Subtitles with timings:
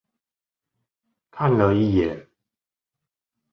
[1.29, 2.25] 看了一眼